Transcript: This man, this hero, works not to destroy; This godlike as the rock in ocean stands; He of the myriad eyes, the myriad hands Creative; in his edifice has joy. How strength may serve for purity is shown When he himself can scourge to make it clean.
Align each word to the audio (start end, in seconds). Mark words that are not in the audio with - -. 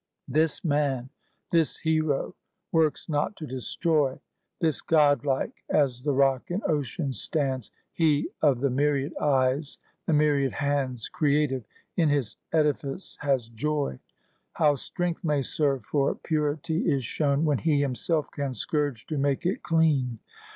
This 0.27 0.65
man, 0.65 1.11
this 1.51 1.77
hero, 1.77 2.33
works 2.71 3.07
not 3.07 3.35
to 3.35 3.45
destroy; 3.45 4.19
This 4.59 4.81
godlike 4.81 5.63
as 5.69 6.01
the 6.01 6.11
rock 6.11 6.49
in 6.49 6.63
ocean 6.65 7.11
stands; 7.13 7.69
He 7.93 8.31
of 8.41 8.61
the 8.61 8.71
myriad 8.71 9.15
eyes, 9.17 9.77
the 10.07 10.13
myriad 10.13 10.53
hands 10.53 11.07
Creative; 11.07 11.63
in 11.95 12.09
his 12.09 12.37
edifice 12.51 13.19
has 13.21 13.47
joy. 13.49 13.99
How 14.53 14.73
strength 14.73 15.23
may 15.23 15.43
serve 15.43 15.85
for 15.85 16.15
purity 16.15 16.89
is 16.91 17.05
shown 17.05 17.45
When 17.45 17.59
he 17.59 17.81
himself 17.81 18.31
can 18.31 18.55
scourge 18.55 19.05
to 19.05 19.19
make 19.19 19.45
it 19.45 19.61
clean. 19.61 20.17